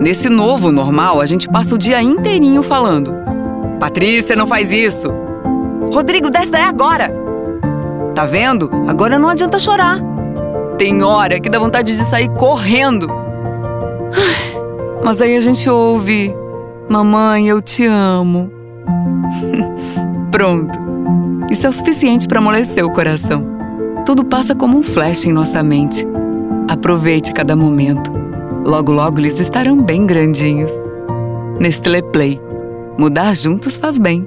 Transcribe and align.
Nesse 0.00 0.30
novo 0.30 0.72
normal, 0.72 1.20
a 1.20 1.26
gente 1.26 1.46
passa 1.46 1.74
o 1.74 1.78
dia 1.78 2.02
inteirinho 2.02 2.62
falando: 2.62 3.14
Patrícia, 3.78 4.34
não 4.34 4.46
faz 4.46 4.72
isso! 4.72 5.12
Rodrigo, 5.92 6.30
desce 6.30 6.50
daí 6.50 6.62
agora! 6.62 7.12
Tá 8.14 8.24
vendo? 8.24 8.70
Agora 8.88 9.18
não 9.18 9.28
adianta 9.28 9.58
chorar. 9.58 9.98
Tem 10.78 11.02
hora 11.02 11.38
que 11.38 11.50
dá 11.50 11.58
vontade 11.58 11.94
de 11.94 12.02
sair 12.04 12.30
correndo. 12.30 13.08
Mas 15.04 15.20
aí 15.20 15.36
a 15.36 15.40
gente 15.42 15.68
ouve: 15.68 16.34
Mamãe, 16.88 17.46
eu 17.48 17.60
te 17.60 17.84
amo. 17.84 18.50
Pronto. 20.32 20.78
Isso 21.50 21.66
é 21.66 21.68
o 21.68 21.72
suficiente 21.74 22.26
para 22.26 22.38
amolecer 22.38 22.84
o 22.86 22.92
coração. 22.92 23.44
Tudo 24.06 24.24
passa 24.24 24.54
como 24.54 24.78
um 24.78 24.82
flash 24.82 25.26
em 25.26 25.32
nossa 25.32 25.62
mente. 25.62 26.06
Aproveite 26.68 27.32
cada 27.34 27.54
momento. 27.54 28.29
Logo, 28.64 28.92
logo 28.92 29.18
eles 29.18 29.38
estarão 29.40 29.82
bem 29.82 30.06
grandinhos. 30.06 30.70
Nestlé 31.58 32.02
Play. 32.02 32.40
Mudar 32.98 33.34
juntos 33.34 33.76
faz 33.76 33.98
bem. 33.98 34.26